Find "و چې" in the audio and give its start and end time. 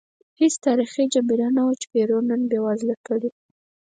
1.67-1.85